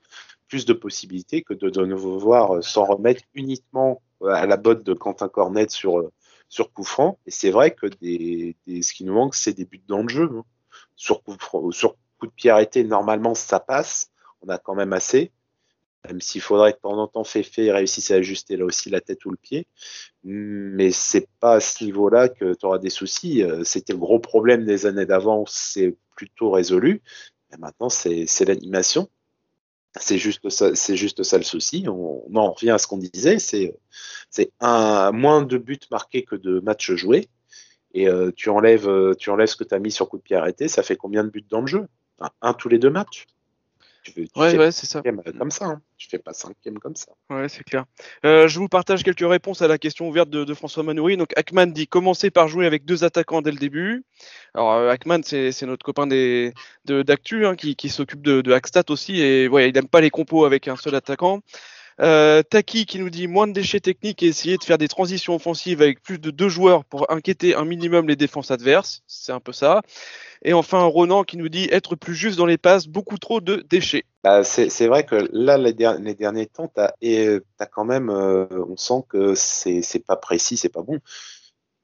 [0.55, 4.55] plus de possibilités que de, de nouveau voir euh, s'en remettre uniquement euh, à la
[4.55, 6.13] botte de Quentin Cornet sur, euh,
[6.47, 7.19] sur coup franc.
[7.25, 10.29] Et c'est vrai que des, ce qui nous manque, c'est des buts dans le jeu.
[10.33, 10.45] Hein.
[10.95, 14.11] Sur, coup, de pied arrêté, normalement, ça passe.
[14.41, 15.33] On a quand même assez.
[16.07, 19.31] Même s'il faudrait que de temps Féfé réussisse à ajuster là aussi la tête ou
[19.31, 19.67] le pied.
[20.23, 23.43] Mais c'est pas à ce niveau-là que tu auras des soucis.
[23.65, 27.01] C'était le gros problème des années d'avant, c'est plutôt résolu.
[27.57, 29.09] Maintenant, c'est l'animation.
[29.97, 31.85] C'est juste ça, c'est juste ça le souci.
[31.87, 33.75] On, en revient à ce qu'on disait, c'est
[34.29, 37.29] c'est un moins de buts marqués que de matchs joués.
[37.93, 40.35] Et euh, tu enlèves tu enlèves ce que tu as mis sur coup de pied
[40.35, 41.87] arrêté, ça fait combien de buts dans le jeu?
[42.41, 43.25] Un, tous les deux matchs.
[44.05, 45.01] Tu, ouais, ouais, c'est ça.
[45.01, 45.81] Comme ça, hein.
[45.97, 47.11] tu fais pas cinquième comme ça.
[47.31, 47.85] Ouais, c'est clair.
[48.23, 51.17] Euh, je vous partage quelques réponses à la question ouverte de, François Manoury.
[51.17, 54.03] Donc, Ackman dit commencer par jouer avec deux attaquants dès le début.
[54.53, 56.53] Alors, euh, Ackman, c'est notre copain des
[56.85, 59.19] d'Actu hein, qui, qui s'occupe de, de Hackstat aussi.
[59.21, 61.41] Et ouais, il n'aime pas les compos avec un seul attaquant.
[62.01, 65.35] Euh, Taki qui nous dit moins de déchets techniques et essayer de faire des transitions
[65.35, 69.01] offensives avec plus de deux joueurs pour inquiéter un minimum les défenses adverses.
[69.07, 69.81] C'est un peu ça.
[70.43, 73.65] Et enfin, Ronan qui nous dit être plus juste dans les passes, beaucoup trop de
[73.69, 74.03] déchets.
[74.23, 76.93] Bah, c'est vrai que là, les, derniers temps, as,
[77.71, 80.99] quand même, euh, on sent que c'est pas précis, c'est pas bon.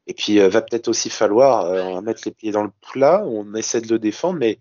[0.08, 3.54] Et puis, euh, va peut-être aussi falloir euh, mettre les pieds dans le plat, on
[3.56, 4.60] essaie de le défendre, mais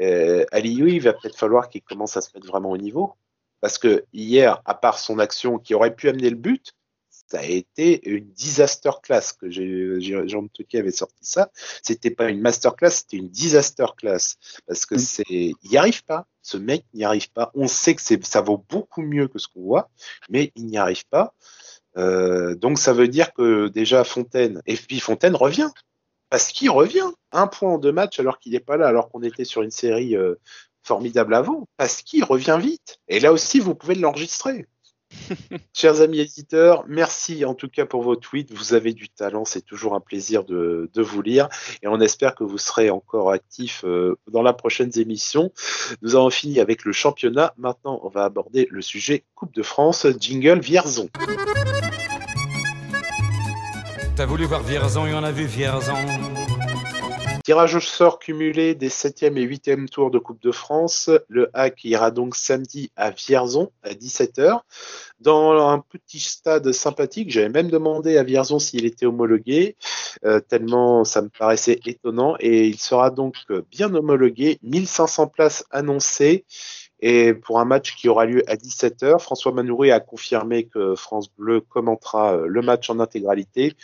[0.00, 3.14] euh, il va peut-être falloir qu'il commence à se mettre vraiment au niveau.
[3.62, 6.74] Parce que hier, à part son action qui aurait pu amener le but,
[7.08, 11.50] ça a été une disaster class que Jean Tocquet avait sorti ça.
[11.82, 14.98] C'était pas une master class, c'était une disaster class parce que mm.
[14.98, 16.26] c'est, il n'y arrive pas.
[16.42, 17.52] Ce mec n'y arrive pas.
[17.54, 19.88] On sait que c'est, ça vaut beaucoup mieux que ce qu'on voit,
[20.28, 21.32] mais il n'y arrive pas.
[21.96, 25.70] Euh, donc ça veut dire que déjà Fontaine, et puis Fontaine revient
[26.30, 27.10] parce qu'il revient.
[27.30, 29.70] Un point en deux matchs alors qu'il n'est pas là, alors qu'on était sur une
[29.70, 30.34] série euh,
[30.82, 32.98] formidable avant, parce qu'il revient vite.
[33.08, 34.66] Et là aussi, vous pouvez l'enregistrer.
[35.74, 38.52] Chers amis éditeurs, merci en tout cas pour vos tweets.
[38.52, 41.48] Vous avez du talent, c'est toujours un plaisir de, vous lire
[41.82, 45.52] et on espère que vous serez encore actifs euh, dans la prochaine émission.
[46.02, 47.54] Nous avons fini avec le championnat.
[47.58, 50.06] Maintenant, on va aborder le sujet Coupe de France.
[50.18, 51.08] Jingle Vierzon.
[54.16, 55.94] T'as voulu voir Vierzon et on a vu Vierzon.
[57.44, 61.10] Tirage au sort cumulé des 7e et 8e tours de Coupe de France.
[61.28, 64.60] Le hack ira donc samedi à Vierzon à 17h
[65.18, 67.32] dans un petit stade sympathique.
[67.32, 69.76] J'avais même demandé à Vierzon s'il était homologué,
[70.24, 72.36] euh, tellement ça me paraissait étonnant.
[72.38, 73.34] Et il sera donc
[73.70, 74.60] bien homologué.
[74.62, 76.44] 1500 places annoncées.
[77.00, 81.28] Et pour un match qui aura lieu à 17h, François Manoury a confirmé que France
[81.36, 83.74] Bleu commentera euh, le match en intégralité.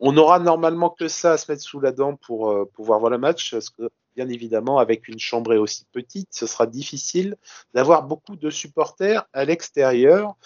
[0.00, 3.10] On aura normalement que ça à se mettre sous la dent pour euh, pouvoir voir
[3.10, 7.36] le match, parce que bien évidemment, avec une chambrée aussi petite, ce sera difficile
[7.74, 10.36] d'avoir beaucoup de supporters à l'extérieur.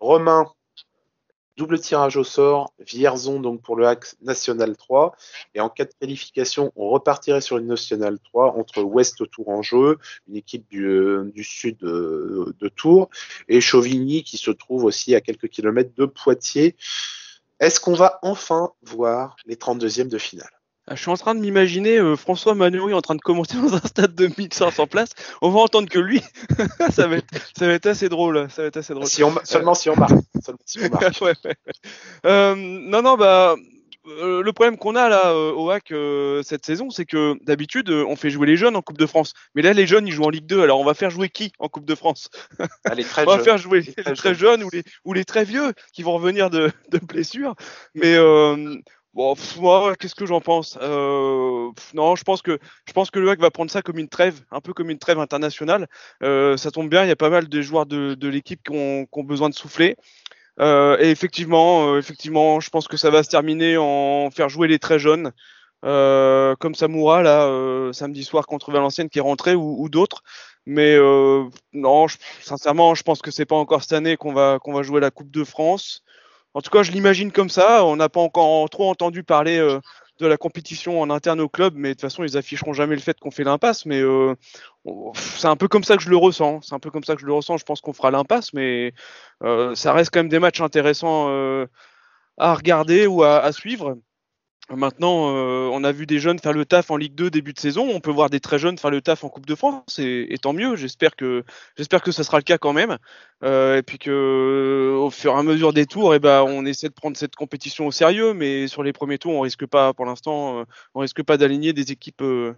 [0.00, 0.46] Romain,
[1.56, 5.14] double tirage au sort, Vierzon donc pour le hack National 3.
[5.54, 9.96] Et en cas de qualification, on repartirait sur une National 3 entre Ouest Tourangeau,
[10.28, 13.10] une équipe du, euh, sud de, de, Tours,
[13.48, 16.76] et Chauvigny qui se trouve aussi à quelques kilomètres de Poitiers.
[17.60, 20.50] Est-ce qu'on va enfin voir les 32e de finale?
[20.86, 23.74] Ah, je suis en train de m'imaginer euh, François Manoury en train de commenter dans
[23.74, 25.10] un stade de 1500 places.
[25.40, 26.20] On va entendre que lui.
[26.90, 28.48] ça, va être, ça va être assez drôle.
[28.50, 29.06] Ça va être assez drôle.
[29.06, 30.18] Si on, seulement si on marque.
[30.44, 31.20] Seulement si on marque.
[31.20, 31.54] ouais, ouais.
[32.26, 33.54] Euh, non, non, bah.
[34.06, 37.90] Euh, le problème qu'on a là euh, au hack euh, cette saison, c'est que d'habitude
[37.90, 40.24] on fait jouer les jeunes en Coupe de France, mais là les jeunes ils jouent
[40.24, 40.62] en Ligue 2.
[40.62, 42.30] Alors on va faire jouer qui en Coupe de France?
[42.84, 43.44] Ah, les très On va jeunes.
[43.44, 46.14] faire jouer Les les très très, jeunes ou les ou les très vieux qui vont
[46.14, 47.54] revenir de, de blessures.
[47.94, 48.16] Mais
[49.12, 50.78] bon, moi qu'est-ce que j'en pense?
[50.78, 52.58] Pff, Non, je pense que
[52.88, 54.98] je pense que le hack va prendre ça comme une trêve, un peu comme une
[54.98, 55.88] trêve internationale.
[56.22, 59.04] Ça tombe bien, il y a pas mal de joueurs de, de l'équipe qui ont,
[59.04, 59.96] qui ont besoin de souffler.
[60.60, 64.68] Euh, et effectivement, euh, effectivement, je pense que ça va se terminer en faire jouer
[64.68, 65.32] les très jeunes,
[65.84, 70.22] euh, comme Samoura là euh, samedi soir contre Valenciennes qui est rentré ou, ou d'autres.
[70.66, 74.58] Mais euh, non, je- sincèrement, je pense que c'est pas encore cette année qu'on va
[74.60, 76.02] qu'on va jouer la Coupe de France.
[76.54, 77.84] En tout cas, je l'imagine comme ça.
[77.86, 79.80] On n'a pas encore trop entendu parler euh,
[80.20, 83.00] de la compétition en interne au club, mais de toute façon, ils afficheront jamais le
[83.00, 83.86] fait qu'on fait l'impasse.
[83.86, 84.34] Mais euh,
[85.14, 86.60] c'est un peu comme ça que je le ressens.
[86.62, 87.56] C'est un peu comme ça que je le ressens.
[87.56, 88.92] Je pense qu'on fera l'impasse, mais
[89.42, 91.66] euh, ça reste quand même des matchs intéressants euh,
[92.38, 93.96] à regarder ou à suivre.
[94.72, 97.58] Maintenant, euh, on a vu des jeunes faire le taf en Ligue 2 début de
[97.58, 97.88] saison.
[97.92, 100.38] On peut voir des très jeunes faire le taf en Coupe de France, et, et
[100.38, 100.76] tant mieux.
[100.76, 101.42] J'espère que
[101.76, 102.96] j'espère que ça sera le cas quand même.
[103.42, 106.88] Euh, et puis que au fur et à mesure des tours, eh ben, on essaie
[106.88, 108.32] de prendre cette compétition au sérieux.
[108.32, 111.72] Mais sur les premiers tours, on risque pas, pour l'instant, euh, on risque pas d'aligner
[111.72, 112.22] des équipes.
[112.22, 112.54] euh,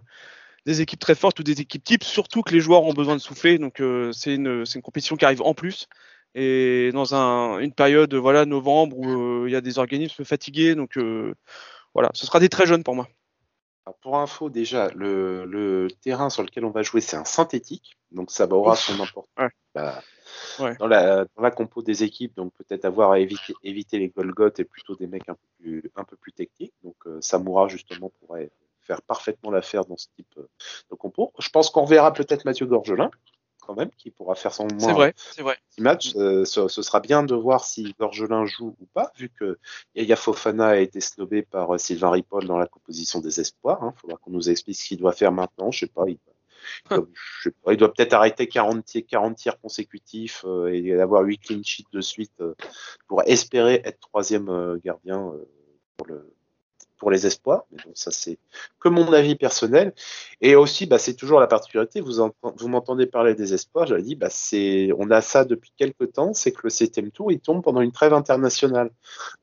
[0.65, 3.21] des équipes très fortes ou des équipes types, surtout que les joueurs ont besoin de
[3.21, 3.57] souffler.
[3.57, 5.87] Donc euh, c'est une, une compétition qui arrive en plus
[6.35, 9.07] et dans un, une période voilà novembre où
[9.43, 10.75] euh, il y a des organismes fatigués.
[10.75, 11.35] Donc euh,
[11.93, 13.07] voilà, ce sera des très jeunes pour moi.
[13.85, 17.97] Alors, pour info, déjà, le, le terrain sur lequel on va jouer, c'est un synthétique,
[18.11, 19.49] donc ça aura son importance Ouais.
[19.75, 20.01] bah,
[20.59, 20.75] Ouais.
[20.77, 24.59] dans, la, dans la compo des équipes, donc peut-être avoir à éviter, éviter les Golgoth
[24.59, 26.73] et plutôt des mecs un peu plus, un peu plus techniques.
[26.83, 28.49] Donc euh, Samoura, justement, pourrait
[28.81, 30.47] faire parfaitement l'affaire dans ce type euh,
[30.89, 31.31] de compo.
[31.39, 33.11] Je pense qu'on verra peut-être Mathieu Gorgelin,
[33.65, 35.57] quand même, qui pourra faire son moins vrai, vrai.
[35.69, 36.13] petit match.
[36.15, 39.57] Euh, ce, ce sera bien de voir si Gorgelin joue ou pas, vu que
[39.95, 43.79] Yaya Fofana a été snobé par euh, Sylvain Ripoll dans la composition des espoirs.
[43.95, 45.71] Il faudra qu'on nous explique ce qu'il doit faire maintenant.
[45.71, 46.03] Je sais pas.
[46.07, 46.17] Il,
[46.89, 47.07] doit,
[47.41, 51.23] je sais pas, il doit peut-être arrêter 40, ti- 40 tirs consécutifs euh, et avoir
[51.23, 52.53] 8 clean sheets de suite euh,
[53.07, 55.31] pour espérer être troisième gardien
[55.97, 56.33] pour le
[57.03, 57.65] pour les espoirs.
[57.71, 58.39] Mais ça c'est
[58.79, 59.93] que mon avis personnel.
[60.39, 61.99] Et aussi, bah, c'est toujours la particularité.
[61.99, 63.87] Vous, vous m'entendez parler des espoirs.
[63.87, 66.33] J'avais dit, bah, c'est, on a ça depuis quelques temps.
[66.33, 68.89] C'est que le septième tour, il tombe pendant une trêve internationale.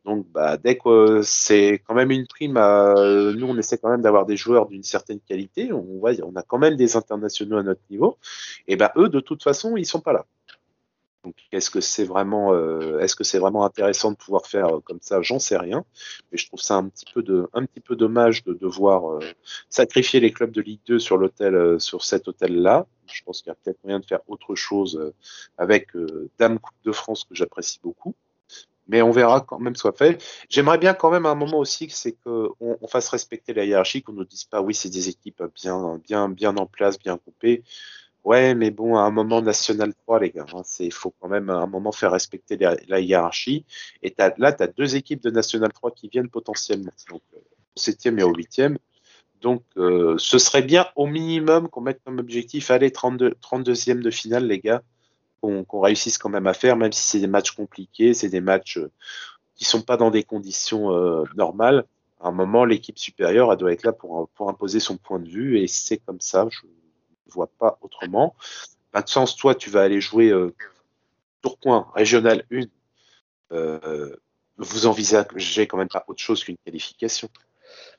[0.07, 3.77] Donc, bah, dès que euh, c'est quand même une prime, à, euh, nous, on essaie
[3.77, 5.70] quand même d'avoir des joueurs d'une certaine qualité.
[5.70, 8.16] On voit, on a quand même des internationaux à notre niveau.
[8.68, 10.25] Et ben, eux, de toute façon, ils sont pas là.
[11.24, 14.80] Donc, est-ce que c'est vraiment, euh, est-ce que c'est vraiment intéressant de pouvoir faire euh,
[14.80, 15.20] comme ça?
[15.20, 15.85] J'en sais rien,
[16.33, 19.20] mais je trouve ça un petit peu de, un petit peu dommage de devoir euh,
[19.68, 22.87] sacrifier les clubs de Ligue 2 sur l'hôtel, euh, sur cet hôtel-là.
[23.06, 25.12] Je pense qu'il y a peut-être moyen de faire autre chose
[25.59, 25.88] avec
[26.38, 28.14] Dame Coupe de France que j'apprécie beaucoup.
[28.87, 30.22] Mais on verra quand même soit fait.
[30.48, 33.64] J'aimerais bien quand même à un moment aussi que c'est qu'on on fasse respecter la
[33.64, 37.18] hiérarchie, qu'on ne dise pas oui c'est des équipes bien bien bien en place, bien
[37.18, 37.64] coupées.
[38.24, 41.48] Ouais, mais bon, à un moment national 3, les gars, hein, il faut quand même
[41.48, 43.64] à un moment faire respecter la, hiérarchie.
[44.02, 47.38] Et t'as, là, tu as deux équipes de national 3 qui viennent potentiellement, donc euh,
[47.38, 48.76] au septième et au huitième.
[49.40, 54.11] Donc, euh, ce serait bien au minimum qu'on mette comme objectif, allez, 32, 32e de
[54.11, 54.83] finale, les gars,
[55.40, 58.76] qu'on, réussisse quand même à faire, même si c'est des matchs compliqués, c'est des matchs
[58.76, 58.90] euh,
[59.54, 61.87] qui sont pas dans des conditions euh, normales.
[62.20, 65.28] À un moment, l'équipe supérieure, elle doit être là pour, pour imposer son point de
[65.28, 66.46] vue, et c'est comme ça.
[67.31, 68.35] Vois pas autrement.
[68.95, 70.55] Maintenant, toi, tu vas aller jouer euh,
[71.43, 72.62] Tourcoing, Régional 1.
[73.53, 74.16] Euh,
[74.59, 77.29] vous envisagez quand même pas autre chose qu'une qualification.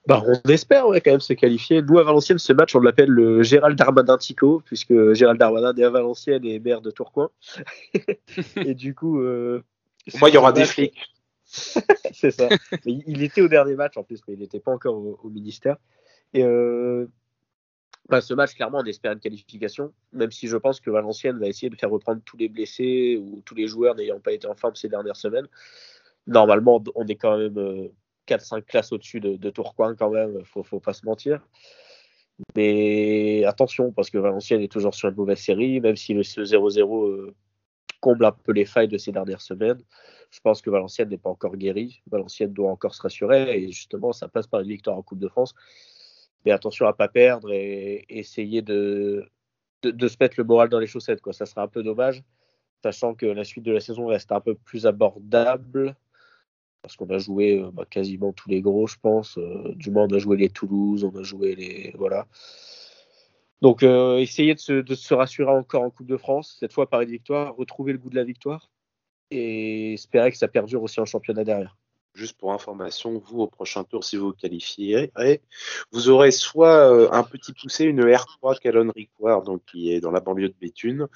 [0.07, 1.81] Bah, on espère ouais, quand même se qualifier.
[1.81, 5.83] Nous, à Valenciennes, ce match, on l'appelle le Gérald Darmanin Tico, puisque Gérald Darmanin est
[5.83, 7.29] à Valenciennes et maire de Tourcoing.
[8.55, 9.21] et du coup.
[9.21, 9.63] Euh,
[10.19, 11.13] Moi, il y aura match, des flics.
[12.13, 12.49] c'est ça.
[12.85, 15.29] Mais il était au dernier match en plus, mais il n'était pas encore au, au
[15.29, 15.77] ministère.
[16.33, 17.07] Et euh,
[18.19, 21.69] Ce match, clairement, on espère une qualification, même si je pense que Valenciennes va essayer
[21.69, 24.75] de faire reprendre tous les blessés ou tous les joueurs n'ayant pas été en forme
[24.75, 25.47] ces dernières semaines.
[26.27, 27.89] Normalement, on est quand même
[28.27, 31.41] 4-5 euh, classes au-dessus de, Tourcoing, quand même, faut, faut pas se mentir.
[32.55, 37.07] Mais attention, parce que Valenciennes est toujours sur une mauvaise série, même si le 0-0
[37.07, 37.35] euh,
[38.01, 39.81] comble un peu les failles de ces dernières semaines.
[40.31, 42.01] Je pense que Valenciennes n'est pas encore guérie.
[42.09, 45.27] Valenciennes doit encore se rassurer, et justement, ça passe par une victoire en Coupe de
[45.27, 45.53] France
[46.45, 49.27] mais attention à pas perdre et, essayer de,
[49.83, 51.21] se mettre le moral dans les chaussettes.
[51.21, 51.33] Quoi.
[51.33, 52.23] Ça serait un peu dommage,
[52.83, 55.95] sachant que la suite de la saison reste un peu plus abordable,
[56.81, 59.37] parce qu'on a joué euh, bah, quasiment tous les gros, je pense.
[59.37, 61.93] Euh, du moins, on a joué les Toulouse, on a joué les.
[61.97, 62.27] Voilà.
[63.61, 66.89] Donc, euh, essayer de se, de se, rassurer encore en Coupe de France, cette fois
[66.89, 68.71] par une victoire, retrouver le goût de la victoire
[69.29, 71.77] et espérer que ça perdure aussi en championnat derrière
[72.13, 75.11] juste pour information, vous, au prochain tour, si vous vous qualifiez,
[75.91, 80.11] vous aurez soit euh, un petit poussé, une R3 Calon Rickward, donc qui est dans
[80.11, 81.07] la banlieue de Béthune,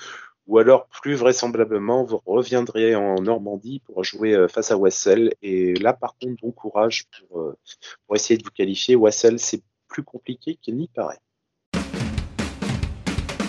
[0.48, 5.34] ou alors, plus vraisemblablement, vous reviendrez en Normandie pour jouer euh, face à Wassel.
[5.42, 7.58] Et là, par contre, bon courage pour, euh,
[8.06, 8.96] pour essayer de vous qualifier.
[8.96, 11.18] Wassel, c'est plus compliqué qu'il n'y paraît.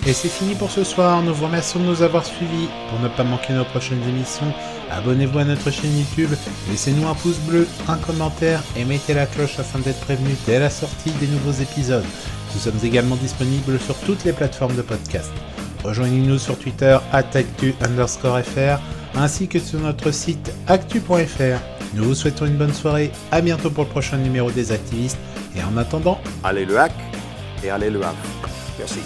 [0.07, 1.23] Et c'est fini pour ce soir.
[1.23, 2.69] Nous vous remercions de nous avoir suivis.
[2.89, 4.51] Pour ne pas manquer nos prochaines émissions,
[4.91, 6.31] abonnez-vous à notre chaîne YouTube,
[6.71, 10.71] laissez-nous un pouce bleu, un commentaire et mettez la cloche afin d'être prévenu dès la
[10.71, 12.05] sortie des nouveaux épisodes.
[12.55, 15.31] Nous sommes également disponibles sur toutes les plateformes de podcast.
[15.85, 18.41] Rejoignez-nous sur Twitter actu underscore
[19.15, 21.61] ainsi que sur notre site actu.fr.
[21.95, 25.19] Nous vous souhaitons une bonne soirée, à bientôt pour le prochain numéro des activistes
[25.57, 26.93] et en attendant, allez le hack
[27.65, 28.17] et allez le hack.
[28.79, 29.01] Merci.